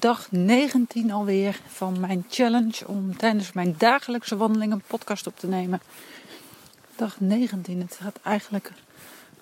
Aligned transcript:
dag 0.00 0.30
19 0.30 1.10
alweer 1.10 1.60
van 1.66 2.00
mijn 2.00 2.26
challenge 2.28 2.86
om 2.86 3.16
tijdens 3.16 3.52
mijn 3.52 3.74
dagelijkse 3.78 4.36
wandeling 4.36 4.72
een 4.72 4.82
podcast 4.86 5.26
op 5.26 5.38
te 5.38 5.46
nemen. 5.46 5.80
Dag 6.96 7.20
19, 7.20 7.80
het 7.80 7.98
gaat 8.02 8.18
eigenlijk 8.22 8.72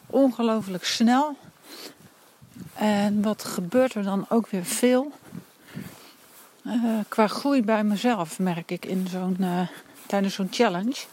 ongelooflijk 0.06 0.84
snel. 0.84 1.36
En 2.74 3.22
wat 3.22 3.44
gebeurt 3.44 3.94
er 3.94 4.02
dan 4.02 4.26
ook 4.28 4.48
weer 4.48 4.64
veel? 4.64 5.12
Uh, 6.66 6.98
qua 7.08 7.26
groei 7.26 7.62
bij 7.62 7.84
mezelf 7.84 8.38
merk 8.38 8.70
ik 8.70 8.84
in 8.84 9.06
zo'n, 9.10 9.36
uh, 9.40 9.68
tijdens 10.06 10.34
zo'n 10.34 10.48
challenge. 10.50 11.04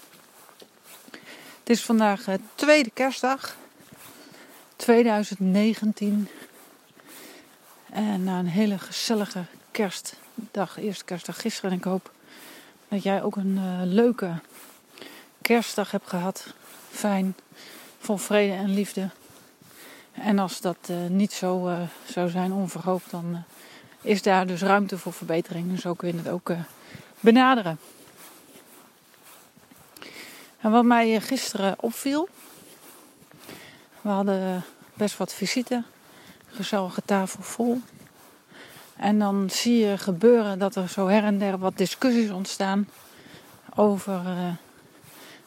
Het 1.59 1.69
is 1.69 1.83
vandaag 1.83 2.27
uh, 2.27 2.35
tweede 2.55 2.89
kerstdag 2.93 3.55
2019. 4.75 6.27
En 7.95 8.23
na 8.23 8.39
een 8.39 8.47
hele 8.47 8.79
gezellige 8.79 9.43
kerstdag, 9.71 10.77
eerste 10.77 11.05
kerstdag 11.05 11.41
gisteren. 11.41 11.71
En 11.71 11.77
ik 11.77 11.83
hoop 11.83 12.11
dat 12.87 13.03
jij 13.03 13.23
ook 13.23 13.35
een 13.35 13.57
uh, 13.57 13.79
leuke 13.83 14.39
kerstdag 15.41 15.91
hebt 15.91 16.09
gehad. 16.09 16.53
Fijn, 16.91 17.35
vol 17.99 18.17
vrede 18.17 18.53
en 18.53 18.73
liefde. 18.73 19.09
En 20.11 20.39
als 20.39 20.61
dat 20.61 20.77
uh, 20.89 20.97
niet 21.07 21.33
zo 21.33 21.67
uh, 21.67 21.81
zou 22.05 22.29
zijn, 22.29 22.53
onverhoopt, 22.53 23.11
dan 23.11 23.43
is 24.01 24.21
daar 24.21 24.47
dus 24.47 24.61
ruimte 24.61 24.97
voor 24.97 25.13
verbetering. 25.13 25.69
En 25.69 25.79
zo 25.79 25.93
kun 25.93 26.07
je 26.07 26.17
het 26.17 26.29
ook 26.29 26.51
benaderen. 27.19 27.79
En 30.59 30.71
wat 30.71 30.83
mij 30.83 31.21
gisteren 31.21 31.75
opviel, 31.79 32.29
we 34.01 34.09
hadden 34.09 34.63
best 34.93 35.17
wat 35.17 35.33
visite 35.33 35.83
gezellige 36.55 37.01
tafel 37.05 37.43
vol. 37.43 37.81
En 38.95 39.19
dan 39.19 39.49
zie 39.49 39.77
je 39.77 39.97
gebeuren 39.97 40.59
dat 40.59 40.75
er 40.75 40.89
zo 40.89 41.07
her 41.07 41.23
en 41.23 41.37
der 41.37 41.57
wat 41.57 41.77
discussies 41.77 42.29
ontstaan 42.29 42.87
over 43.75 44.21
uh, 44.25 44.51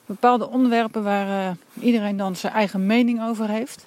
bepaalde 0.06 0.48
onderwerpen 0.48 1.02
waar 1.02 1.50
uh, 1.50 1.84
iedereen 1.84 2.16
dan 2.16 2.36
zijn 2.36 2.52
eigen 2.52 2.86
mening 2.86 3.22
over 3.22 3.48
heeft. 3.48 3.86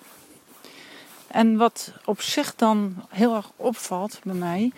En 1.28 1.58
wat 1.58 1.94
op 2.06 2.22
zich 2.22 2.56
dan 2.56 2.96
heel 3.10 3.36
erg 3.36 3.52
opvalt 3.56 4.20
bij 4.24 4.36
mij, 4.36 4.72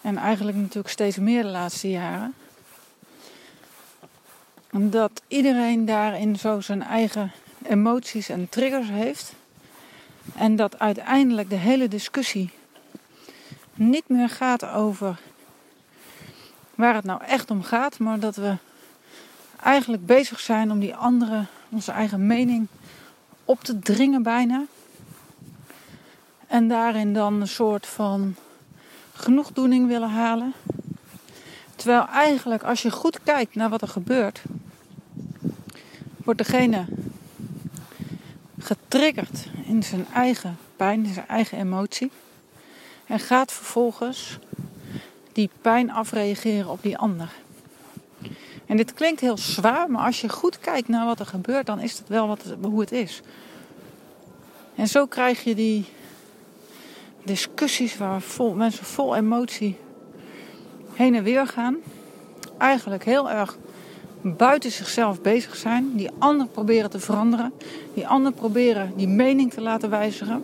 en 0.00 0.16
eigenlijk 0.16 0.56
natuurlijk 0.56 0.88
steeds 0.88 1.16
meer 1.16 1.42
de 1.42 1.48
laatste 1.48 1.90
jaren, 1.90 2.34
dat 4.70 5.22
iedereen 5.28 5.84
daarin 5.84 6.36
zo 6.36 6.60
zijn 6.60 6.82
eigen 6.82 7.32
emoties 7.62 8.28
en 8.28 8.48
triggers 8.48 8.88
heeft. 8.88 9.32
En 10.38 10.56
dat 10.56 10.78
uiteindelijk 10.78 11.50
de 11.50 11.56
hele 11.56 11.88
discussie 11.88 12.50
niet 13.74 14.08
meer 14.08 14.28
gaat 14.28 14.64
over 14.64 15.18
waar 16.74 16.94
het 16.94 17.04
nou 17.04 17.24
echt 17.24 17.50
om 17.50 17.62
gaat, 17.62 17.98
maar 17.98 18.20
dat 18.20 18.36
we 18.36 18.56
eigenlijk 19.62 20.06
bezig 20.06 20.40
zijn 20.40 20.70
om 20.70 20.80
die 20.80 20.94
andere, 20.94 21.44
onze 21.68 21.92
eigen 21.92 22.26
mening 22.26 22.66
op 23.44 23.64
te 23.64 23.78
dringen 23.78 24.22
bijna. 24.22 24.64
En 26.46 26.68
daarin 26.68 27.12
dan 27.12 27.40
een 27.40 27.48
soort 27.48 27.86
van 27.86 28.34
genoegdoening 29.12 29.88
willen 29.88 30.10
halen. 30.10 30.52
Terwijl 31.76 32.06
eigenlijk 32.06 32.62
als 32.62 32.82
je 32.82 32.90
goed 32.90 33.22
kijkt 33.22 33.54
naar 33.54 33.68
wat 33.68 33.82
er 33.82 33.88
gebeurt, 33.88 34.42
wordt 36.16 36.38
degene 36.38 36.84
getriggerd 38.58 39.48
in 39.68 39.82
zijn 39.82 40.06
eigen 40.14 40.58
pijn, 40.76 41.04
in 41.04 41.12
zijn 41.12 41.28
eigen 41.28 41.58
emotie. 41.58 42.10
En 43.06 43.18
gaat 43.18 43.52
vervolgens 43.52 44.38
die 45.32 45.50
pijn 45.60 45.90
afreageren 45.90 46.70
op 46.70 46.82
die 46.82 46.98
ander. 46.98 47.32
En 48.66 48.76
dit 48.76 48.94
klinkt 48.94 49.20
heel 49.20 49.38
zwaar, 49.38 49.90
maar 49.90 50.04
als 50.04 50.20
je 50.20 50.28
goed 50.28 50.58
kijkt 50.58 50.88
naar 50.88 51.06
wat 51.06 51.20
er 51.20 51.26
gebeurt, 51.26 51.66
dan 51.66 51.80
is 51.80 51.98
het 51.98 52.08
wel 52.08 52.26
wat, 52.26 52.44
hoe 52.62 52.80
het 52.80 52.92
is. 52.92 53.20
En 54.74 54.88
zo 54.88 55.06
krijg 55.06 55.44
je 55.44 55.54
die 55.54 55.84
discussies 57.22 57.96
waar 57.96 58.20
vol, 58.20 58.54
mensen 58.54 58.84
vol 58.84 59.16
emotie 59.16 59.78
heen 60.92 61.14
en 61.14 61.22
weer 61.22 61.46
gaan. 61.46 61.76
Eigenlijk 62.58 63.04
heel 63.04 63.30
erg 63.30 63.56
buiten 64.36 64.70
zichzelf 64.70 65.20
bezig 65.20 65.56
zijn, 65.56 65.92
die 65.94 66.10
ander 66.18 66.46
proberen 66.46 66.90
te 66.90 67.00
veranderen, 67.00 67.52
die 67.94 68.06
ander 68.06 68.32
proberen 68.32 68.92
die 68.96 69.08
mening 69.08 69.52
te 69.52 69.60
laten 69.60 69.90
wijzigen. 69.90 70.42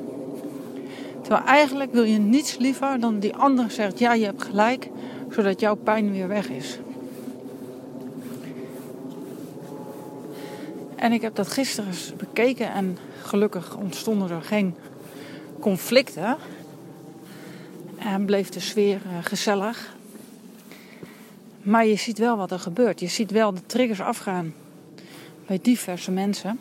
Terwijl 1.21 1.45
eigenlijk 1.45 1.93
wil 1.93 2.03
je 2.03 2.19
niets 2.19 2.57
liever 2.57 3.01
dan 3.01 3.19
die 3.19 3.35
ander 3.35 3.71
zegt 3.71 3.99
ja, 3.99 4.13
je 4.13 4.25
hebt 4.25 4.43
gelijk, 4.43 4.91
zodat 5.31 5.61
jouw 5.61 5.75
pijn 5.75 6.13
weer 6.13 6.29
weg 6.29 6.49
is. 6.49 6.79
En 10.97 11.13
ik 11.13 11.23
heb 11.23 11.35
dat 11.35 11.49
gisteren 11.49 11.91
eens 11.91 12.13
bekeken 12.17 12.73
en 12.73 12.99
gelukkig 13.23 13.77
ontstonden 13.77 14.31
er 14.31 14.43
geen 14.43 14.75
conflicten. 15.61 16.37
En 17.99 18.25
bleef 18.25 18.49
de 18.49 18.61
sfeer 18.61 19.01
eh, 19.05 19.19
gezellig. 19.21 19.95
Maar 21.65 21.87
je 21.87 21.97
ziet 21.97 22.19
wel 22.19 22.37
wat 22.37 22.51
er 22.51 22.59
gebeurt. 22.59 23.01
Je 23.01 23.07
ziet 23.07 23.31
wel 23.31 23.55
de 23.55 23.67
triggers 23.67 24.01
afgaan 24.01 24.55
bij 25.47 25.59
diverse 25.63 26.11
mensen. 26.11 26.59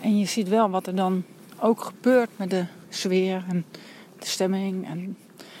En 0.00 0.18
je 0.18 0.26
ziet 0.26 0.48
wel 0.48 0.70
wat 0.70 0.86
er 0.86 0.94
dan 0.94 1.24
ook 1.58 1.80
gebeurt 1.84 2.30
met 2.36 2.50
de 2.50 2.64
sfeer 2.88 3.44
en 3.48 3.64
de 4.18 4.26
stemming. 4.26 4.86
En 4.86 5.16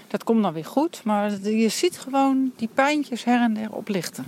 dat 0.08 0.24
komt 0.24 0.42
dan 0.42 0.52
weer 0.52 0.64
goed. 0.64 1.04
Maar 1.04 1.40
je 1.40 1.68
ziet 1.68 1.98
gewoon 1.98 2.52
die 2.56 2.68
pijntjes 2.74 3.24
her 3.24 3.40
en 3.40 3.54
der 3.54 3.72
oplichten. 3.72 4.24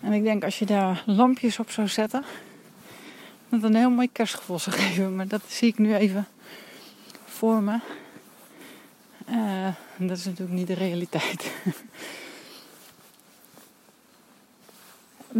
En 0.00 0.12
ik 0.12 0.22
denk 0.22 0.44
als 0.44 0.58
je 0.58 0.66
daar 0.66 1.02
lampjes 1.06 1.58
op 1.58 1.70
zou 1.70 1.88
zetten, 1.88 2.24
dat 3.48 3.62
een 3.62 3.74
heel 3.74 3.90
mooi 3.90 4.12
kerstgevoel 4.12 4.58
zou 4.58 4.76
geven. 4.80 5.16
Maar 5.16 5.28
dat 5.28 5.42
zie 5.46 5.68
ik 5.68 5.78
nu 5.78 5.94
even 5.94 6.26
voor 7.24 7.62
me. 7.62 7.78
Uh, 9.30 9.68
dat 9.96 10.18
is 10.18 10.24
natuurlijk 10.24 10.58
niet 10.58 10.66
de 10.66 10.74
realiteit. 10.74 11.52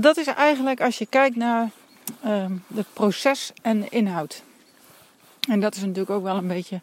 dat 0.01 0.17
is 0.17 0.27
eigenlijk 0.27 0.81
als 0.81 0.99
je 0.99 1.07
kijkt 1.07 1.37
naar 1.37 1.71
uh, 2.25 2.45
het 2.75 2.87
proces 2.93 3.53
en 3.63 3.81
de 3.81 3.89
inhoud. 3.89 4.43
En 5.49 5.61
dat 5.61 5.75
is 5.75 5.81
natuurlijk 5.81 6.11
ook 6.11 6.23
wel 6.23 6.37
een 6.37 6.47
beetje 6.47 6.81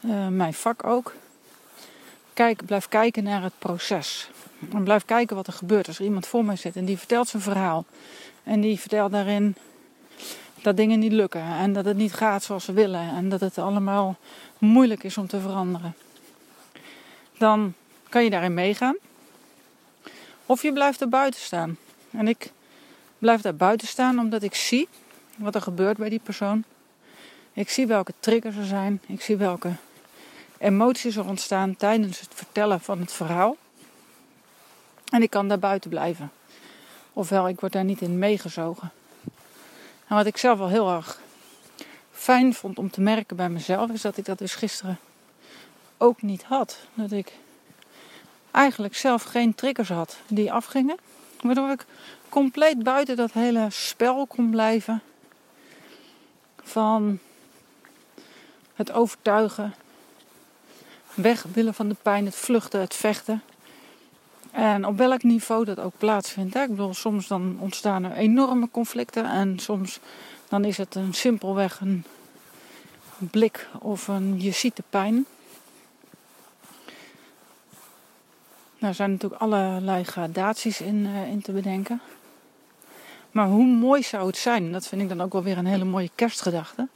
uh, 0.00 0.28
mijn 0.28 0.54
vak 0.54 0.84
ook. 0.84 1.14
Kijk, 2.32 2.64
blijf 2.66 2.88
kijken 2.88 3.24
naar 3.24 3.42
het 3.42 3.58
proces. 3.58 4.28
En 4.72 4.84
blijf 4.84 5.04
kijken 5.04 5.36
wat 5.36 5.46
er 5.46 5.52
gebeurt. 5.52 5.86
Als 5.86 5.98
er 5.98 6.04
iemand 6.04 6.26
voor 6.26 6.44
mij 6.44 6.56
zit 6.56 6.76
en 6.76 6.84
die 6.84 6.98
vertelt 6.98 7.28
zijn 7.28 7.42
verhaal. 7.42 7.84
En 8.42 8.60
die 8.60 8.80
vertelt 8.80 9.12
daarin 9.12 9.54
dat 10.62 10.76
dingen 10.76 10.98
niet 10.98 11.12
lukken. 11.12 11.42
En 11.42 11.72
dat 11.72 11.84
het 11.84 11.96
niet 11.96 12.14
gaat 12.14 12.42
zoals 12.42 12.64
ze 12.64 12.72
willen. 12.72 13.10
En 13.16 13.28
dat 13.28 13.40
het 13.40 13.58
allemaal 13.58 14.16
moeilijk 14.58 15.04
is 15.04 15.18
om 15.18 15.26
te 15.26 15.40
veranderen 15.40 15.94
dan 17.38 17.74
kan 18.08 18.24
je 18.24 18.30
daarin 18.30 18.54
meegaan. 18.54 18.96
Of 20.46 20.62
je 20.62 20.72
blijft 20.72 21.00
er 21.00 21.08
buiten 21.08 21.40
staan. 21.40 21.76
En 22.16 22.28
ik 22.28 22.52
blijf 23.18 23.40
daar 23.40 23.56
buiten 23.56 23.88
staan 23.88 24.18
omdat 24.18 24.42
ik 24.42 24.54
zie 24.54 24.88
wat 25.36 25.54
er 25.54 25.62
gebeurt 25.62 25.96
bij 25.96 26.08
die 26.08 26.20
persoon. 26.22 26.64
Ik 27.52 27.70
zie 27.70 27.86
welke 27.86 28.12
triggers 28.20 28.56
er 28.56 28.64
zijn. 28.64 29.00
Ik 29.06 29.20
zie 29.20 29.36
welke 29.36 29.72
emoties 30.58 31.16
er 31.16 31.28
ontstaan 31.28 31.76
tijdens 31.76 32.20
het 32.20 32.34
vertellen 32.34 32.80
van 32.80 33.00
het 33.00 33.12
verhaal. 33.12 33.56
En 35.10 35.22
ik 35.22 35.30
kan 35.30 35.48
daar 35.48 35.58
buiten 35.58 35.90
blijven. 35.90 36.32
Ofwel, 37.12 37.48
ik 37.48 37.60
word 37.60 37.72
daar 37.72 37.84
niet 37.84 38.00
in 38.00 38.18
meegezogen. 38.18 38.90
En 40.06 40.16
wat 40.16 40.26
ik 40.26 40.36
zelf 40.36 40.58
wel 40.58 40.68
heel 40.68 40.90
erg 40.90 41.20
fijn 42.10 42.54
vond 42.54 42.78
om 42.78 42.90
te 42.90 43.00
merken 43.00 43.36
bij 43.36 43.48
mezelf, 43.48 43.90
is 43.90 44.00
dat 44.00 44.16
ik 44.16 44.24
dat 44.24 44.38
dus 44.38 44.54
gisteren 44.54 44.98
ook 45.96 46.22
niet 46.22 46.42
had. 46.42 46.78
Dat 46.94 47.12
ik 47.12 47.32
eigenlijk 48.50 48.96
zelf 48.96 49.22
geen 49.22 49.54
triggers 49.54 49.88
had 49.88 50.16
die 50.26 50.52
afgingen. 50.52 50.96
Waardoor 51.44 51.70
ik 51.70 51.86
compleet 52.28 52.82
buiten 52.82 53.16
dat 53.16 53.32
hele 53.32 53.66
spel 53.70 54.26
kon 54.26 54.50
blijven. 54.50 55.02
Van 56.62 57.18
het 58.74 58.92
overtuigen, 58.92 59.74
weg 61.14 61.44
willen 61.52 61.74
van 61.74 61.88
de 61.88 61.96
pijn, 62.02 62.24
het 62.24 62.36
vluchten, 62.36 62.80
het 62.80 62.94
vechten. 62.94 63.42
En 64.50 64.86
op 64.86 64.96
welk 64.96 65.22
niveau 65.22 65.64
dat 65.64 65.80
ook 65.80 65.98
plaatsvindt. 65.98 66.56
Ik 66.56 66.68
bedoel, 66.68 66.94
soms 66.94 67.26
dan 67.26 67.56
ontstaan 67.60 68.04
er 68.04 68.16
enorme 68.16 68.68
conflicten 68.70 69.24
en 69.24 69.58
soms 69.58 70.00
dan 70.48 70.64
is 70.64 70.76
het 70.76 70.94
een 70.94 71.14
simpelweg 71.14 71.80
een 71.80 72.04
blik 73.18 73.68
of 73.78 74.08
een 74.08 74.40
je 74.40 74.50
ziet 74.50 74.76
de 74.76 74.82
pijn. 74.90 75.26
Nou, 78.84 78.96
zijn 78.96 79.10
natuurlijk 79.10 79.40
allerlei 79.40 80.04
gradaties 80.04 80.80
in, 80.80 81.06
uh, 81.06 81.28
in 81.28 81.42
te 81.42 81.52
bedenken. 81.52 82.00
Maar 83.30 83.46
hoe 83.46 83.64
mooi 83.64 84.02
zou 84.02 84.26
het 84.26 84.36
zijn, 84.36 84.72
dat 84.72 84.86
vind 84.86 85.02
ik 85.02 85.08
dan 85.08 85.20
ook 85.20 85.32
wel 85.32 85.42
weer 85.42 85.58
een 85.58 85.66
hele 85.66 85.84
mooie 85.84 86.10
kerstgedachte, 86.14 86.88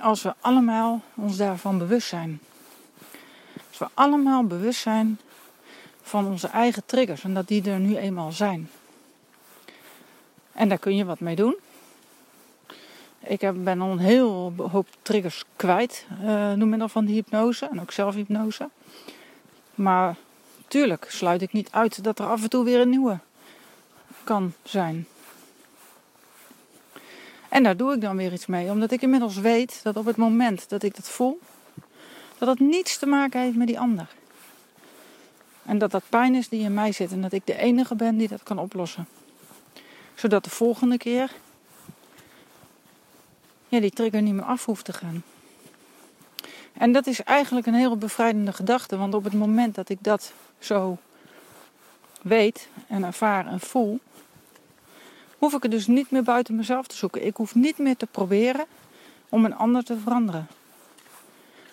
als 0.00 0.22
we 0.22 0.34
allemaal 0.40 1.02
ons 1.14 1.36
daarvan 1.36 1.78
bewust 1.78 2.08
zijn. 2.08 2.40
Als 3.68 3.78
we 3.78 3.88
allemaal 3.94 4.44
bewust 4.44 4.80
zijn 4.80 5.18
van 6.02 6.26
onze 6.26 6.48
eigen 6.48 6.82
triggers 6.86 7.24
en 7.24 7.34
dat 7.34 7.48
die 7.48 7.70
er 7.70 7.78
nu 7.78 7.96
eenmaal 7.96 8.32
zijn. 8.32 8.70
En 10.52 10.68
daar 10.68 10.78
kun 10.78 10.96
je 10.96 11.04
wat 11.04 11.20
mee 11.20 11.36
doen. 11.36 11.56
Ik 13.18 13.64
ben 13.64 13.80
al 13.80 13.90
een 13.90 13.98
heel 13.98 14.54
hoop 14.70 14.86
triggers 15.02 15.44
kwijt 15.56 16.06
uh, 16.22 16.52
door 16.54 16.68
middel 16.68 16.88
van 16.88 17.04
die 17.04 17.14
hypnose 17.14 17.68
en 17.68 17.80
ook 17.80 17.92
zelfhypnose. 17.92 18.68
Maar 19.74 20.16
tuurlijk 20.68 21.06
sluit 21.08 21.42
ik 21.42 21.52
niet 21.52 21.68
uit 21.70 22.04
dat 22.04 22.18
er 22.18 22.26
af 22.26 22.42
en 22.42 22.50
toe 22.50 22.64
weer 22.64 22.80
een 22.80 22.90
nieuwe 22.90 23.18
kan 24.24 24.52
zijn. 24.62 25.06
En 27.48 27.62
daar 27.62 27.76
doe 27.76 27.94
ik 27.94 28.00
dan 28.00 28.16
weer 28.16 28.32
iets 28.32 28.46
mee, 28.46 28.70
omdat 28.70 28.90
ik 28.90 29.02
inmiddels 29.02 29.36
weet 29.36 29.80
dat 29.82 29.96
op 29.96 30.04
het 30.04 30.16
moment 30.16 30.68
dat 30.68 30.82
ik 30.82 30.96
dat 30.96 31.08
voel, 31.08 31.38
dat 32.38 32.48
het 32.48 32.60
niets 32.60 32.98
te 32.98 33.06
maken 33.06 33.40
heeft 33.40 33.56
met 33.56 33.66
die 33.66 33.78
ander. 33.78 34.08
En 35.62 35.78
dat 35.78 35.90
dat 35.90 36.02
pijn 36.08 36.34
is 36.34 36.48
die 36.48 36.62
in 36.62 36.74
mij 36.74 36.92
zit 36.92 37.12
en 37.12 37.20
dat 37.20 37.32
ik 37.32 37.46
de 37.46 37.56
enige 37.56 37.94
ben 37.94 38.16
die 38.16 38.28
dat 38.28 38.42
kan 38.42 38.58
oplossen. 38.58 39.08
Zodat 40.14 40.44
de 40.44 40.50
volgende 40.50 40.96
keer 40.96 41.32
ja, 43.68 43.80
die 43.80 43.90
trigger 43.90 44.22
niet 44.22 44.34
meer 44.34 44.44
af 44.44 44.64
hoeft 44.64 44.84
te 44.84 44.92
gaan. 44.92 45.22
En 46.78 46.92
dat 46.92 47.06
is 47.06 47.22
eigenlijk 47.22 47.66
een 47.66 47.74
heel 47.74 47.96
bevrijdende 47.96 48.52
gedachte, 48.52 48.96
want 48.96 49.14
op 49.14 49.24
het 49.24 49.32
moment 49.32 49.74
dat 49.74 49.88
ik 49.88 49.98
dat 50.00 50.32
zo 50.58 50.98
weet 52.22 52.68
en 52.86 53.04
ervaar 53.04 53.46
en 53.46 53.60
voel, 53.60 54.00
hoef 55.38 55.54
ik 55.54 55.62
het 55.62 55.70
dus 55.70 55.86
niet 55.86 56.10
meer 56.10 56.22
buiten 56.22 56.56
mezelf 56.56 56.86
te 56.86 56.96
zoeken. 56.96 57.26
Ik 57.26 57.36
hoef 57.36 57.54
niet 57.54 57.78
meer 57.78 57.96
te 57.96 58.06
proberen 58.06 58.64
om 59.28 59.44
een 59.44 59.54
ander 59.54 59.84
te 59.84 59.98
veranderen. 59.98 60.46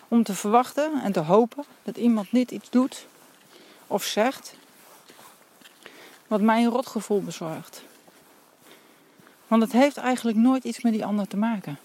Om 0.08 0.24
te 0.24 0.34
verwachten 0.34 1.02
en 1.02 1.12
te 1.12 1.20
hopen 1.20 1.64
dat 1.84 1.98
iemand 1.98 2.32
niet 2.32 2.52
iets 2.52 2.70
doet 2.70 3.06
of 3.88 4.04
zegt 4.04 4.56
wat 6.28 6.42
mij 6.42 6.64
een 6.64 6.72
rotgevoel 6.72 7.22
bezorgt. 7.22 7.84
Want 9.48 9.62
het 9.62 9.72
heeft 9.72 9.98
eigenlijk 9.98 10.38
nooit 10.38 10.64
iets 10.64 10.82
met 10.82 10.94
die 10.94 11.06
ander 11.06 11.28
te 11.28 11.38
maken. 11.38 11.78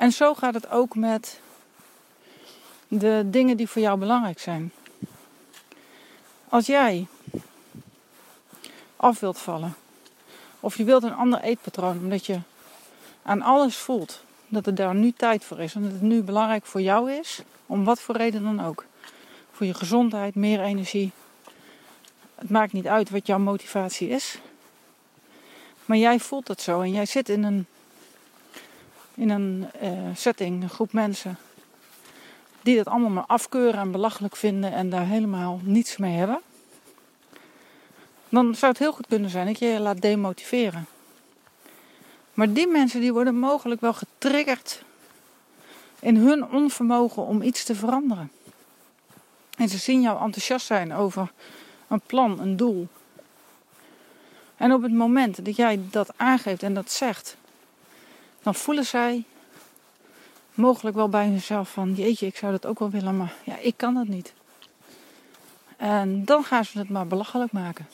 En 0.00 0.12
zo 0.12 0.34
gaat 0.34 0.54
het 0.54 0.70
ook 0.70 0.94
met 0.94 1.40
de 2.88 3.22
dingen 3.26 3.56
die 3.56 3.68
voor 3.68 3.82
jou 3.82 3.98
belangrijk 3.98 4.38
zijn. 4.38 4.72
Als 6.48 6.66
jij 6.66 7.06
af 8.96 9.20
wilt 9.20 9.38
vallen, 9.38 9.76
of 10.60 10.76
je 10.76 10.84
wilt 10.84 11.02
een 11.02 11.14
ander 11.14 11.40
eetpatroon, 11.40 11.98
omdat 11.98 12.26
je 12.26 12.40
aan 13.22 13.42
alles 13.42 13.76
voelt 13.76 14.22
dat 14.48 14.66
er 14.66 14.74
daar 14.74 14.94
nu 14.94 15.12
tijd 15.12 15.44
voor 15.44 15.60
is 15.60 15.74
en 15.74 15.82
dat 15.82 15.92
het 15.92 16.02
nu 16.02 16.22
belangrijk 16.22 16.66
voor 16.66 16.80
jou 16.80 17.12
is, 17.12 17.42
om 17.66 17.84
wat 17.84 18.00
voor 18.00 18.16
reden 18.16 18.42
dan 18.42 18.64
ook. 18.64 18.84
Voor 19.52 19.66
je 19.66 19.74
gezondheid, 19.74 20.34
meer 20.34 20.60
energie. 20.60 21.12
Het 22.34 22.50
maakt 22.50 22.72
niet 22.72 22.86
uit 22.86 23.10
wat 23.10 23.26
jouw 23.26 23.38
motivatie 23.38 24.08
is. 24.08 24.38
Maar 25.84 25.96
jij 25.96 26.20
voelt 26.20 26.48
het 26.48 26.60
zo 26.60 26.80
en 26.80 26.90
jij 26.90 27.06
zit 27.06 27.28
in 27.28 27.42
een, 27.42 27.66
in 29.20 29.30
een 29.30 29.66
uh, 29.82 29.90
setting, 30.14 30.62
een 30.62 30.68
groep 30.68 30.92
mensen, 30.92 31.38
die 32.62 32.76
dat 32.76 32.86
allemaal 32.86 33.10
maar 33.10 33.26
afkeuren 33.26 33.80
en 33.80 33.90
belachelijk 33.90 34.36
vinden 34.36 34.72
en 34.72 34.90
daar 34.90 35.06
helemaal 35.06 35.60
niets 35.62 35.96
mee 35.96 36.16
hebben. 36.16 36.40
Dan 38.28 38.54
zou 38.54 38.72
het 38.72 38.80
heel 38.80 38.92
goed 38.92 39.06
kunnen 39.06 39.30
zijn 39.30 39.46
dat 39.46 39.58
je 39.58 39.66
je 39.66 39.80
laat 39.80 40.00
demotiveren. 40.00 40.86
Maar 42.34 42.52
die 42.52 42.66
mensen 42.66 43.00
die 43.00 43.12
worden 43.12 43.38
mogelijk 43.38 43.80
wel 43.80 43.92
getriggerd 43.92 44.82
in 45.98 46.16
hun 46.16 46.50
onvermogen 46.50 47.26
om 47.26 47.42
iets 47.42 47.64
te 47.64 47.74
veranderen. 47.74 48.30
En 49.56 49.68
ze 49.68 49.78
zien 49.78 50.00
jou 50.00 50.22
enthousiast 50.22 50.66
zijn 50.66 50.94
over 50.94 51.32
een 51.88 52.00
plan, 52.06 52.40
een 52.40 52.56
doel. 52.56 52.88
En 54.56 54.72
op 54.72 54.82
het 54.82 54.92
moment 54.92 55.44
dat 55.44 55.56
jij 55.56 55.80
dat 55.90 56.12
aangeeft 56.16 56.62
en 56.62 56.74
dat 56.74 56.90
zegt, 56.90 57.36
dan 58.42 58.54
voelen 58.54 58.86
zij 58.86 59.24
mogelijk 60.54 60.96
wel 60.96 61.08
bij 61.08 61.26
hunzelf 61.26 61.70
van, 61.70 61.94
jeetje, 61.94 62.26
ik 62.26 62.36
zou 62.36 62.52
dat 62.52 62.66
ook 62.66 62.78
wel 62.78 62.90
willen, 62.90 63.16
maar 63.16 63.34
ja, 63.44 63.58
ik 63.58 63.76
kan 63.76 63.94
dat 63.94 64.08
niet. 64.08 64.32
En 65.76 66.24
dan 66.24 66.44
gaan 66.44 66.64
ze 66.64 66.78
het 66.78 66.88
maar 66.88 67.06
belachelijk 67.06 67.52
maken. 67.52 67.88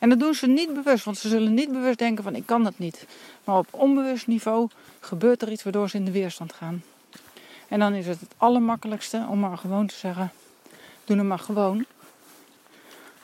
En 0.00 0.08
dat 0.08 0.18
doen 0.18 0.34
ze 0.34 0.46
niet 0.46 0.74
bewust, 0.74 1.04
want 1.04 1.18
ze 1.18 1.28
zullen 1.28 1.54
niet 1.54 1.72
bewust 1.72 1.98
denken 1.98 2.24
van 2.24 2.34
ik 2.34 2.46
kan 2.46 2.62
dat 2.62 2.78
niet. 2.78 3.06
Maar 3.44 3.58
op 3.58 3.66
onbewust 3.70 4.26
niveau 4.26 4.68
gebeurt 5.00 5.42
er 5.42 5.50
iets 5.50 5.62
waardoor 5.62 5.88
ze 5.88 5.96
in 5.96 6.04
de 6.04 6.10
weerstand 6.10 6.52
gaan. 6.52 6.82
En 7.68 7.78
dan 7.78 7.94
is 7.94 8.06
het 8.06 8.20
het 8.20 8.34
allermakkelijkste 8.36 9.26
om 9.28 9.38
maar 9.38 9.58
gewoon 9.58 9.86
te 9.86 9.94
zeggen, 9.94 10.32
doe 11.04 11.16
het 11.16 11.26
maar 11.26 11.38
gewoon. 11.38 11.84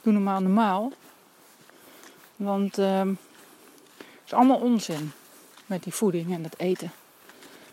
Doe 0.02 0.14
het 0.14 0.22
maar 0.22 0.42
normaal. 0.42 0.92
Want 2.36 2.78
uh, 2.78 2.98
het 2.98 4.26
is 4.26 4.32
allemaal 4.32 4.58
onzin 4.58 5.12
met 5.70 5.82
die 5.82 5.94
voeding 5.94 6.34
en 6.34 6.44
het 6.44 6.58
eten. 6.58 6.92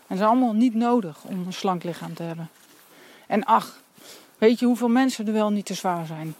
En 0.06 0.16
het 0.16 0.18
is 0.18 0.24
allemaal 0.24 0.52
niet 0.52 0.74
nodig 0.74 1.24
om 1.24 1.46
een 1.46 1.52
slank 1.52 1.84
lichaam 1.84 2.14
te 2.14 2.22
hebben. 2.22 2.50
En 3.26 3.44
ach, 3.44 3.80
weet 4.38 4.58
je 4.58 4.66
hoeveel 4.66 4.88
mensen 4.88 5.26
er 5.26 5.32
wel 5.32 5.50
niet 5.50 5.66
te 5.66 5.74
zwaar 5.74 6.06
zijn? 6.06 6.34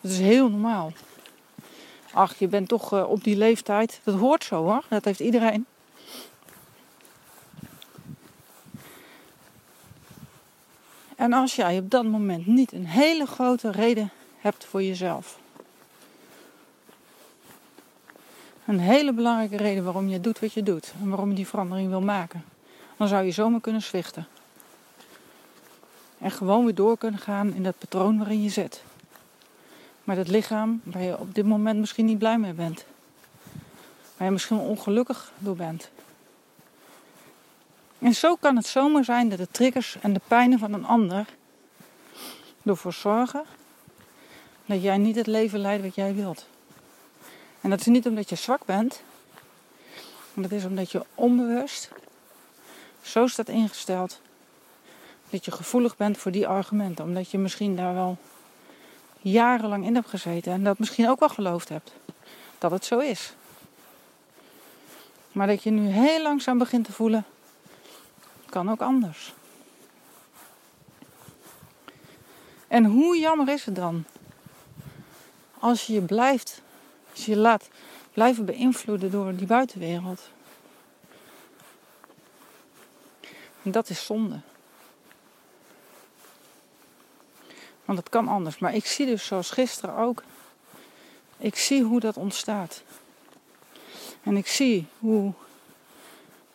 Dat 0.00 0.10
is 0.10 0.18
heel 0.18 0.50
normaal. 0.50 0.92
Ach, 2.12 2.38
je 2.38 2.48
bent 2.48 2.68
toch 2.68 2.94
uh, 2.94 3.10
op 3.10 3.24
die 3.24 3.36
leeftijd. 3.36 4.00
Dat 4.04 4.14
hoort 4.14 4.44
zo 4.44 4.62
hoor, 4.62 4.84
dat 4.88 5.04
heeft 5.04 5.20
iedereen. 5.20 5.66
En 11.16 11.32
als 11.32 11.56
jij 11.56 11.78
op 11.78 11.90
dat 11.90 12.04
moment 12.04 12.46
niet 12.46 12.72
een 12.72 12.86
hele 12.86 13.26
grote 13.26 13.70
reden 13.70 14.10
hebt 14.38 14.64
voor 14.64 14.82
jezelf. 14.82 15.38
Een 18.70 18.80
hele 18.80 19.12
belangrijke 19.12 19.56
reden 19.56 19.84
waarom 19.84 20.08
je 20.08 20.20
doet 20.20 20.40
wat 20.40 20.52
je 20.52 20.62
doet 20.62 20.92
en 21.02 21.08
waarom 21.08 21.28
je 21.28 21.34
die 21.34 21.46
verandering 21.46 21.88
wil 21.88 22.00
maken. 22.00 22.44
Dan 22.96 23.08
zou 23.08 23.24
je 23.24 23.30
zomaar 23.30 23.60
kunnen 23.60 23.82
zwichten. 23.82 24.26
En 26.18 26.30
gewoon 26.30 26.64
weer 26.64 26.74
door 26.74 26.98
kunnen 26.98 27.20
gaan 27.20 27.54
in 27.54 27.62
dat 27.62 27.78
patroon 27.78 28.18
waarin 28.18 28.42
je 28.42 28.48
zit. 28.48 28.82
Maar 30.04 30.16
dat 30.16 30.28
lichaam 30.28 30.80
waar 30.84 31.02
je 31.02 31.18
op 31.18 31.34
dit 31.34 31.44
moment 31.46 31.78
misschien 31.78 32.04
niet 32.04 32.18
blij 32.18 32.38
mee 32.38 32.52
bent. 32.52 32.84
Waar 34.16 34.26
je 34.26 34.32
misschien 34.32 34.58
ongelukkig 34.58 35.32
door 35.38 35.56
bent. 35.56 35.90
En 37.98 38.14
zo 38.14 38.36
kan 38.36 38.56
het 38.56 38.66
zomaar 38.66 39.04
zijn 39.04 39.28
dat 39.28 39.38
de 39.38 39.48
triggers 39.50 39.96
en 40.00 40.12
de 40.12 40.20
pijnen 40.28 40.58
van 40.58 40.72
een 40.72 40.86
ander 40.86 41.26
ervoor 42.64 42.92
zorgen 42.92 43.44
dat 44.66 44.82
jij 44.82 44.98
niet 44.98 45.16
het 45.16 45.26
leven 45.26 45.58
leidt 45.58 45.82
wat 45.82 45.94
jij 45.94 46.14
wilt. 46.14 46.46
En 47.60 47.70
dat 47.70 47.80
is 47.80 47.86
niet 47.86 48.06
omdat 48.06 48.28
je 48.28 48.36
zwak 48.36 48.64
bent, 48.64 49.02
maar 50.34 50.48
dat 50.48 50.58
is 50.58 50.64
omdat 50.64 50.90
je 50.90 51.04
onbewust 51.14 51.90
zo 53.02 53.26
staat 53.26 53.48
ingesteld 53.48 54.20
dat 55.30 55.44
je 55.44 55.50
gevoelig 55.50 55.96
bent 55.96 56.18
voor 56.18 56.30
die 56.30 56.46
argumenten. 56.46 57.04
Omdat 57.04 57.30
je 57.30 57.38
misschien 57.38 57.76
daar 57.76 57.94
wel 57.94 58.18
jarenlang 59.18 59.84
in 59.84 59.94
hebt 59.94 60.08
gezeten 60.08 60.52
en 60.52 60.64
dat 60.64 60.78
misschien 60.78 61.08
ook 61.08 61.20
wel 61.20 61.28
geloofd 61.28 61.68
hebt 61.68 61.92
dat 62.58 62.70
het 62.70 62.84
zo 62.84 62.98
is. 62.98 63.32
Maar 65.32 65.46
dat 65.46 65.62
je 65.62 65.70
nu 65.70 65.88
heel 65.88 66.22
langzaam 66.22 66.58
begint 66.58 66.84
te 66.84 66.92
voelen, 66.92 67.24
kan 68.48 68.70
ook 68.70 68.80
anders. 68.80 69.34
En 72.68 72.84
hoe 72.84 73.18
jammer 73.18 73.48
is 73.48 73.64
het 73.64 73.76
dan 73.76 74.04
als 75.60 75.86
je 75.86 75.92
je 75.92 76.00
blijft, 76.00 76.62
je 77.24 77.36
laat 77.36 77.68
blijven 78.12 78.44
beïnvloeden 78.44 79.10
door 79.10 79.34
die 79.34 79.46
buitenwereld. 79.46 80.30
En 83.62 83.70
dat 83.70 83.88
is 83.88 84.04
zonde. 84.04 84.40
Want 87.84 87.98
het 87.98 88.08
kan 88.08 88.28
anders. 88.28 88.58
Maar 88.58 88.74
ik 88.74 88.86
zie 88.86 89.06
dus 89.06 89.26
zoals 89.26 89.50
gisteren 89.50 89.96
ook. 89.96 90.22
Ik 91.36 91.56
zie 91.56 91.82
hoe 91.82 92.00
dat 92.00 92.16
ontstaat. 92.16 92.82
En 94.22 94.36
ik 94.36 94.46
zie 94.46 94.86
hoe 94.98 95.32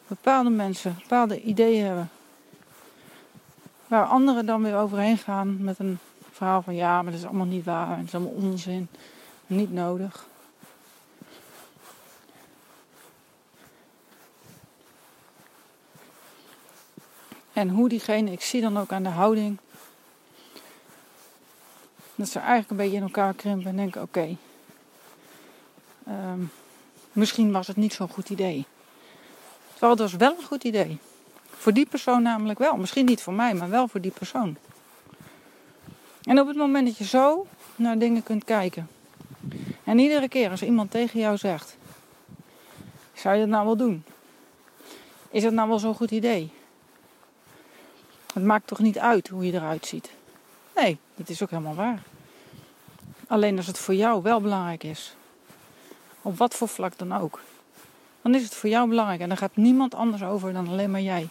bepaalde 0.08 0.50
mensen 0.50 0.96
bepaalde 1.00 1.42
ideeën 1.42 1.86
hebben. 1.86 2.10
Waar 3.88 4.06
anderen 4.06 4.46
dan 4.46 4.64
weer 4.64 4.76
overheen 4.76 5.18
gaan 5.18 5.64
met 5.64 5.80
een 5.80 6.00
verhaal 6.32 6.62
van 6.62 6.76
ja, 6.76 7.02
maar 7.02 7.12
dat 7.12 7.22
is 7.22 7.28
allemaal 7.28 7.46
niet 7.46 7.66
waar. 7.66 7.98
Het 7.98 8.08
is 8.08 8.16
allemaal 8.16 8.34
onzin. 8.34 8.88
Niet 9.48 9.74
nodig. 9.74 10.28
En 17.56 17.70
hoe 17.70 17.90
diegene, 17.90 18.32
ik 18.32 18.42
zie 18.42 18.62
dan 18.62 18.78
ook 18.78 18.92
aan 18.92 19.04
de 19.04 19.10
houding 19.10 19.58
dat 22.16 22.30
ze 22.30 22.40
eigenlijk 22.40 22.70
een 22.70 22.78
beetje 22.78 22.96
in 22.96 23.02
elkaar 23.02 23.34
krimpen 23.34 23.70
en 23.70 23.76
denken: 23.76 24.02
oké, 24.02 24.38
ehm, 26.06 26.40
misschien 27.12 27.52
was 27.52 27.68
het 27.68 27.76
niet 27.76 27.94
zo'n 27.94 28.10
goed 28.10 28.30
idee. 28.30 28.66
Terwijl 29.72 29.92
het 29.92 30.02
was 30.02 30.14
wel 30.14 30.36
een 30.38 30.46
goed 30.46 30.64
idee. 30.64 30.98
Voor 31.50 31.74
die 31.74 31.86
persoon 31.86 32.22
namelijk 32.22 32.60
wel. 32.60 32.78
Misschien 32.78 33.06
niet 33.06 33.22
voor 33.22 33.34
mij, 33.34 33.54
maar 33.54 33.70
wel 33.70 33.88
voor 33.88 34.02
die 34.02 34.12
persoon. 34.12 34.58
En 36.24 36.40
op 36.40 36.48
het 36.48 36.58
moment 36.58 36.88
dat 36.88 36.98
je 36.98 37.04
zo 37.04 37.48
naar 37.76 37.98
dingen 37.98 38.24
kunt 38.24 38.44
kijken. 38.44 38.90
En 39.84 40.00
iedere 40.00 40.28
keer 40.28 40.50
als 40.50 40.64
iemand 40.64 40.92
tegen 40.92 41.20
jou 41.20 41.38
zegt: 41.38 41.78
Zou 43.14 43.36
je 43.36 43.42
dat 43.42 43.50
nou 43.50 43.66
wel 43.66 43.78
doen? 43.78 44.04
Is 45.30 45.44
dat 45.44 45.54
nou 45.54 45.70
wel 45.70 45.80
zo'n 45.80 45.96
goed 45.96 46.12
idee? 46.12 46.52
Het 48.36 48.44
maakt 48.44 48.68
toch 48.68 48.80
niet 48.80 49.00
uit 49.00 49.28
hoe 49.28 49.46
je 49.46 49.54
eruit 49.54 49.86
ziet? 49.86 50.12
Nee, 50.76 50.98
dat 51.16 51.30
is 51.30 51.44
ook 51.44 51.50
helemaal 51.50 51.76
waar. 51.76 52.02
Alleen 53.28 53.58
als 53.58 53.68
het 53.68 53.78
voor 53.78 53.94
jou 53.94 54.22
wel 54.22 54.42
belangrijk 54.42 54.84
is, 54.84 55.16
op 56.22 56.38
wat 56.38 56.54
voor 56.54 56.68
vlak 56.68 56.98
dan 56.98 57.14
ook, 57.14 57.42
dan 58.22 58.36
is 58.36 58.44
het 58.44 58.56
voor 58.56 58.70
jou 58.70 58.90
belangrijk 58.90 59.22
en 59.22 59.28
dan 59.28 59.38
gaat 59.38 59.56
niemand 59.56 59.96
anders 59.96 60.24
over 60.24 60.54
dan 60.54 60.68
alleen 60.68 60.92
maar 60.92 61.02
jij. 61.02 61.30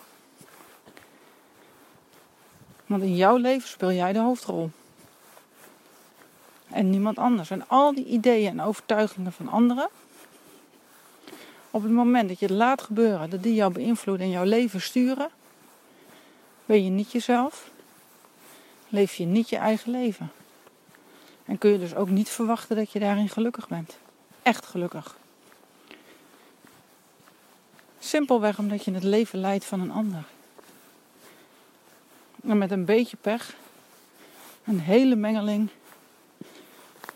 Want 2.87 3.02
in 3.02 3.16
jouw 3.16 3.37
leven 3.37 3.68
speel 3.68 3.92
jij 3.92 4.12
de 4.12 4.18
hoofdrol. 4.18 4.70
En 6.68 6.90
niemand 6.90 7.18
anders. 7.18 7.50
En 7.50 7.68
al 7.68 7.94
die 7.94 8.06
ideeën 8.06 8.50
en 8.50 8.62
overtuigingen 8.62 9.32
van 9.32 9.49
anderen, 9.49 9.88
op 11.70 11.82
het 11.82 11.92
moment 11.92 12.28
dat 12.28 12.38
je 12.38 12.46
het 12.46 12.54
laat 12.54 12.82
gebeuren, 12.82 13.30
dat 13.30 13.42
die 13.42 13.54
jou 13.54 13.73
beïnvloeden 13.73 14.26
en 14.26 14.32
jouw 14.32 14.44
leven 14.44 14.80
sturen, 14.80 15.30
ben 16.66 16.85
je 16.85 16.90
niet 16.90 17.12
jezelf, 17.12 17.71
leef 18.88 19.14
je 19.14 19.25
niet 19.25 19.49
je 19.49 19.56
eigen 19.56 19.90
leven. 19.90 20.33
En 21.44 21.59
kun 21.59 21.71
je 21.71 21.78
dus 21.78 21.94
ook 21.94 22.09
niet 22.09 22.28
verwachten 22.28 22.76
dat 22.76 22.92
je 22.92 22.99
daarin 22.99 23.28
gelukkig 23.28 23.68
bent. 23.68 23.99
Echt 24.42 24.66
gelukkig. 24.66 25.16
Simpelweg 27.99 28.59
omdat 28.59 28.85
je 28.85 28.92
het 28.92 29.02
leven 29.02 29.38
leidt 29.38 29.64
van 29.64 29.80
een 29.80 29.90
ander. 29.90 30.25
En 32.42 32.59
met 32.59 32.71
een 32.71 32.85
beetje 32.85 33.16
pech, 33.16 33.54
een 34.64 34.80
hele 34.80 35.16
mengeling 35.16 35.68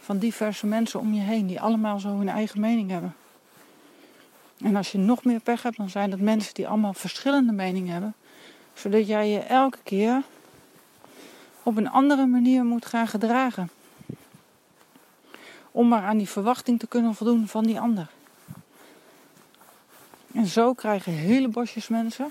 van 0.01 0.19
diverse 0.19 0.67
mensen 0.67 1.01
om 1.01 1.15
je 1.15 1.21
heen 1.21 1.47
die 1.47 1.61
allemaal 1.61 2.01
zo 2.01 2.09
hun 2.09 2.29
eigen 2.29 2.61
mening 2.61 2.91
hebben. 2.91 3.15
En 4.61 4.77
als 4.77 4.93
je 4.93 4.99
nog 4.99 5.25
meer 5.25 5.41
pech 5.41 5.63
hebt, 5.63 5.77
dan 5.77 5.91
zijn 5.91 6.11
dat 6.11 6.19
mensen 6.19 6.55
die 6.55 6.69
allemaal 6.69 6.95
verschillende 6.95 7.53
meningen 7.53 7.93
hebben, 7.93 8.15
zodat 8.79 9.07
jij 9.07 9.29
je 9.29 9.39
elke 9.39 9.79
keer 9.83 10.23
op 11.63 11.77
een 11.77 11.91
andere 11.91 12.27
manier 12.27 12.65
moet 12.65 12.87
gaan 12.87 13.09
gedragen. 13.09 13.71
Om 15.71 15.89
maar 15.89 16.03
aan 16.03 16.19
die 16.19 16.29
verwachting 16.29 16.79
te 16.79 16.87
kunnen 16.87 17.15
voldoen 17.15 17.49
van 17.49 17.65
die 17.65 17.81
ander. 17.81 18.07
En 20.33 20.47
zo 20.47 20.75
krijgen 20.75 21.13
hele 21.13 21.49
bosjes 21.49 21.89
mensen 21.89 22.31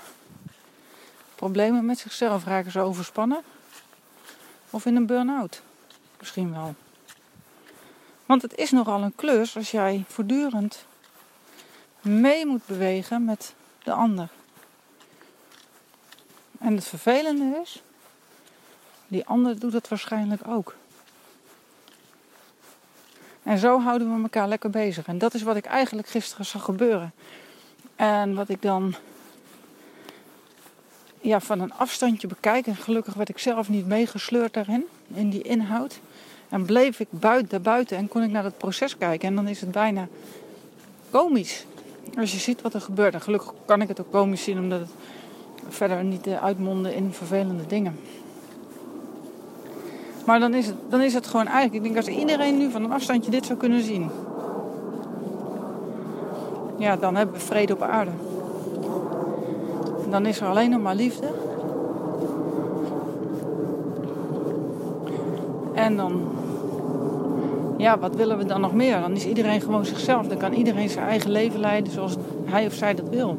problemen 1.37 1.85
met 1.85 1.99
zichzelf, 1.99 2.43
raken 2.45 2.71
ze 2.71 2.79
overspannen. 2.79 3.41
Of 4.69 4.85
in 4.85 4.95
een 4.95 5.05
burn-out. 5.05 5.61
Misschien 6.19 6.51
wel. 6.51 6.75
Want 8.25 8.41
het 8.41 8.55
is 8.55 8.71
nogal 8.71 9.01
een 9.01 9.15
klus 9.15 9.55
als 9.55 9.71
jij 9.71 10.03
voortdurend 10.07 10.85
mee 12.01 12.45
moet 12.45 12.65
bewegen 12.65 13.25
met 13.25 13.53
de 13.83 13.91
ander. 13.91 14.29
En 16.59 16.75
het 16.75 16.85
vervelende 16.85 17.59
is, 17.63 17.81
die 19.07 19.25
ander 19.25 19.59
doet 19.59 19.73
het 19.73 19.87
waarschijnlijk 19.87 20.41
ook. 20.47 20.75
En 23.43 23.57
zo 23.57 23.79
houden 23.81 24.15
we 24.15 24.21
elkaar 24.21 24.47
lekker 24.47 24.69
bezig. 24.69 25.07
En 25.07 25.17
dat 25.17 25.33
is 25.33 25.41
wat 25.41 25.55
ik 25.55 25.65
eigenlijk 25.65 26.07
gisteren 26.07 26.45
zag 26.45 26.63
gebeuren. 26.63 27.13
En 27.95 28.35
wat 28.35 28.49
ik 28.49 28.61
dan 28.61 28.95
ja, 31.21 31.39
van 31.39 31.59
een 31.59 31.73
afstandje 31.73 32.27
bekijk. 32.27 32.67
En 32.67 32.75
gelukkig 32.75 33.13
werd 33.13 33.29
ik 33.29 33.37
zelf 33.37 33.69
niet 33.69 33.87
meegesleurd 33.87 34.53
daarin, 34.53 34.85
in 35.13 35.29
die 35.29 35.41
inhoud. 35.41 35.99
En 36.49 36.65
bleef 36.65 36.99
ik 36.99 37.07
buiten, 37.09 37.61
buiten 37.61 37.97
en 37.97 38.07
kon 38.07 38.23
ik 38.23 38.31
naar 38.31 38.43
het 38.43 38.57
proces 38.57 38.97
kijken. 38.97 39.27
En 39.27 39.35
dan 39.35 39.47
is 39.47 39.61
het 39.61 39.71
bijna 39.71 40.07
komisch. 41.09 41.65
Als 42.17 42.31
je 42.31 42.37
ziet 42.37 42.61
wat 42.61 42.73
er 42.73 42.81
gebeurt. 42.81 43.13
En 43.13 43.21
gelukkig 43.21 43.53
kan 43.65 43.81
ik 43.81 43.87
het 43.87 43.99
ook 43.99 44.11
komisch 44.11 44.43
zien, 44.43 44.59
omdat 44.59 44.79
het 44.79 44.91
verder 45.69 46.03
niet 46.03 46.27
eh, 46.27 46.43
uitmonden 46.43 46.95
in 46.95 47.13
vervelende 47.13 47.65
dingen. 47.67 47.99
Maar 50.25 50.39
dan 50.39 50.53
is, 50.53 50.65
het, 50.65 50.75
dan 50.89 51.01
is 51.01 51.13
het 51.13 51.27
gewoon 51.27 51.47
eigenlijk, 51.47 51.75
ik 51.75 51.83
denk 51.83 51.95
als 52.05 52.15
iedereen 52.15 52.57
nu 52.57 52.71
van 52.71 52.83
een 52.83 52.91
afstandje 52.91 53.31
dit 53.31 53.45
zou 53.45 53.57
kunnen 53.57 53.83
zien. 53.83 54.09
Ja, 56.77 56.95
dan 56.95 57.15
hebben 57.15 57.35
we 57.35 57.41
vrede 57.41 57.73
op 57.73 57.81
aarde. 57.81 58.11
Dan 60.09 60.25
is 60.25 60.39
er 60.39 60.47
alleen 60.47 60.69
nog 60.69 60.81
maar 60.81 60.95
liefde. 60.95 61.27
En 65.73 65.95
dan, 65.95 66.21
ja, 67.77 67.99
wat 67.99 68.15
willen 68.15 68.37
we 68.37 68.45
dan 68.45 68.61
nog 68.61 68.73
meer? 68.73 68.99
Dan 68.99 69.11
is 69.11 69.25
iedereen 69.25 69.61
gewoon 69.61 69.85
zichzelf. 69.85 70.27
Dan 70.27 70.37
kan 70.37 70.53
iedereen 70.53 70.89
zijn 70.89 71.07
eigen 71.07 71.31
leven 71.31 71.59
leiden 71.59 71.93
zoals 71.93 72.15
hij 72.45 72.65
of 72.65 72.73
zij 72.73 72.95
dat 72.95 73.09
wil. 73.09 73.37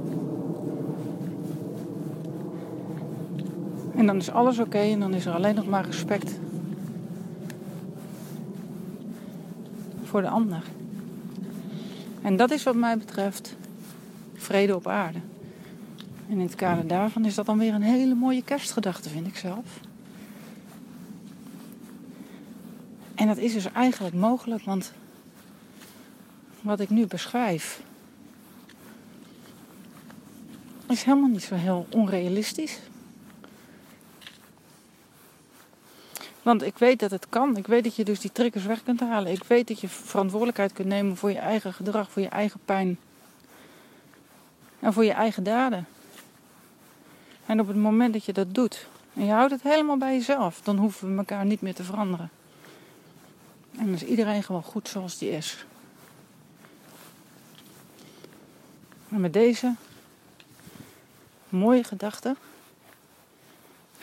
En 3.99 4.07
dan 4.07 4.17
is 4.17 4.31
alles 4.31 4.59
oké 4.59 4.78
en 4.78 5.00
dan 5.00 5.14
is 5.14 5.26
er 5.26 5.35
alleen 5.35 5.55
nog 5.55 5.67
maar 5.67 5.85
respect 5.85 6.38
voor 10.05 10.21
de 10.21 10.28
ander. 10.28 10.62
En 12.23 12.37
dat 12.37 12.50
is 12.50 12.62
wat 12.62 12.75
mij 12.75 12.99
betreft 12.99 13.57
vrede 14.35 14.76
op 14.76 14.87
aarde. 14.87 15.19
En 16.28 16.35
in 16.35 16.40
het 16.40 16.55
kader 16.55 16.87
daarvan 16.87 17.25
is 17.25 17.35
dat 17.35 17.47
dan 17.47 17.59
weer 17.59 17.75
een 17.75 17.83
hele 17.83 18.14
mooie 18.14 18.43
kerstgedachte, 18.43 19.09
vind 19.09 19.26
ik 19.26 19.37
zelf. 19.37 19.81
En 23.14 23.26
dat 23.26 23.37
is 23.37 23.52
dus 23.52 23.73
eigenlijk 23.73 24.14
mogelijk, 24.14 24.64
want 24.64 24.93
wat 26.61 26.81
ik 26.81 26.90
nu 26.90 27.07
beschrijf 27.07 27.83
is 30.88 31.02
helemaal 31.02 31.28
niet 31.28 31.43
zo 31.43 31.55
heel 31.55 31.87
onrealistisch. 31.90 32.78
Want 36.49 36.62
ik 36.62 36.78
weet 36.78 37.00
dat 37.00 37.11
het 37.11 37.28
kan. 37.28 37.57
Ik 37.57 37.67
weet 37.67 37.85
dat 37.85 37.97
je 37.97 38.05
dus 38.05 38.21
die 38.21 38.33
triggers 38.33 38.64
weg 38.64 38.83
kunt 38.83 39.00
halen. 39.00 39.33
Ik 39.33 39.45
weet 39.45 39.69
dat 39.69 39.81
je 39.81 39.88
verantwoordelijkheid 39.88 40.73
kunt 40.73 40.88
nemen 40.88 41.17
voor 41.17 41.31
je 41.31 41.38
eigen 41.38 41.73
gedrag, 41.73 42.11
voor 42.11 42.23
je 42.23 42.28
eigen 42.28 42.61
pijn. 42.64 42.99
En 44.81 44.93
voor 44.93 45.05
je 45.05 45.12
eigen 45.12 45.43
daden. 45.43 45.87
En 47.47 47.61
op 47.61 47.67
het 47.67 47.76
moment 47.76 48.12
dat 48.12 48.25
je 48.25 48.33
dat 48.33 48.55
doet, 48.55 48.87
en 49.14 49.25
je 49.25 49.33
houdt 49.33 49.50
het 49.50 49.62
helemaal 49.62 49.97
bij 49.97 50.14
jezelf, 50.14 50.61
dan 50.61 50.76
hoeven 50.76 51.11
we 51.11 51.19
elkaar 51.19 51.45
niet 51.45 51.61
meer 51.61 51.75
te 51.75 51.85
veranderen. 51.85 52.31
En 53.78 53.85
dan 53.85 53.95
is 53.95 54.05
iedereen 54.05 54.43
gewoon 54.43 54.62
goed 54.62 54.88
zoals 54.88 55.19
die 55.19 55.31
is. 55.31 55.64
En 59.09 59.21
met 59.21 59.33
deze 59.33 59.75
mooie 61.49 61.85
gedachten 61.85 62.37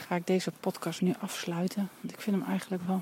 ga 0.08 0.16
ik 0.16 0.28
deze 0.28 0.52
podcast 0.52 1.02
nu 1.02 1.14
afsluiten. 1.20 1.90
Want 2.02 2.14
ik 2.14 2.22
vind 2.22 2.36
hem 2.36 2.50
eigenlijk 2.50 2.84
wel 2.88 3.02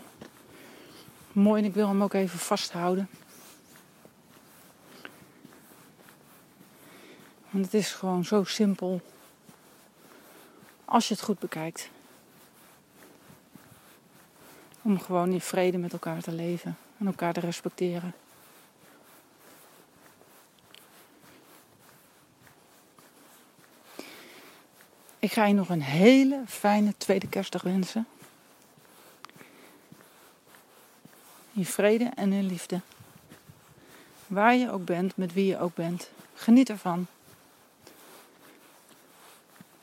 mooi 1.31 1.61
en 1.61 1.67
ik 1.67 1.73
wil 1.73 1.87
hem 1.87 2.03
ook 2.03 2.13
even 2.13 2.39
vasthouden. 2.39 3.09
Want 7.49 7.65
het 7.65 7.73
is 7.73 7.93
gewoon 7.93 8.25
zo 8.25 8.43
simpel 8.43 9.01
als 10.85 11.07
je 11.07 11.13
het 11.13 11.23
goed 11.23 11.39
bekijkt. 11.39 11.89
Om 14.81 14.99
gewoon 14.99 15.31
in 15.31 15.41
vrede 15.41 15.77
met 15.77 15.93
elkaar 15.93 16.21
te 16.21 16.31
leven 16.31 16.77
en 16.97 17.05
elkaar 17.05 17.33
te 17.33 17.39
respecteren. 17.39 18.13
Ik 25.23 25.31
ga 25.31 25.45
je 25.45 25.53
nog 25.53 25.69
een 25.69 25.81
hele 25.81 26.43
fijne 26.47 26.93
tweede 26.97 27.27
kerstdag 27.27 27.61
wensen. 27.61 28.07
In 31.53 31.65
vrede 31.65 32.11
en 32.15 32.33
in 32.33 32.45
liefde. 32.45 32.81
Waar 34.27 34.55
je 34.55 34.71
ook 34.71 34.85
bent, 34.85 35.17
met 35.17 35.33
wie 35.33 35.45
je 35.45 35.59
ook 35.59 35.75
bent. 35.75 36.09
Geniet 36.33 36.69
ervan. 36.69 37.07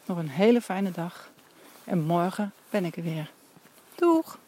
Nog 0.05 0.19
een 0.19 0.29
hele 0.29 0.61
fijne 0.61 0.91
dag. 0.91 1.31
En 1.85 2.01
morgen 2.01 2.53
ben 2.71 2.85
ik 2.85 2.97
er 2.97 3.03
weer. 3.03 3.31
Doeg! 3.95 4.39